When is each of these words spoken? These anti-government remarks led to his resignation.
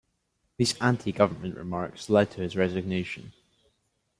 These 0.57 0.81
anti-government 0.81 1.55
remarks 1.55 2.09
led 2.09 2.31
to 2.31 2.41
his 2.41 2.55
resignation. 2.57 3.33